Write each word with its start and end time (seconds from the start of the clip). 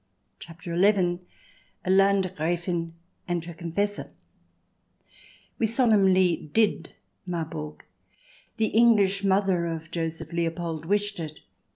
CHAPTER 0.39 0.75
XI 0.81 1.19
A 1.85 1.91
LANDGRAFIN 1.91 2.93
AND 3.27 3.45
HER 3.45 3.53
CONFESSOR 3.53 4.11
We 5.59 5.67
solemnly 5.67 6.49
"did" 6.51 6.95
Marburg. 7.27 7.85
The 8.57 8.69
English 8.69 9.23
mother 9.23 9.67
of 9.67 9.91
Joseph 9.91 10.33
Leopold 10.33 10.85
wished 10.85 11.19
it. 11.19 11.41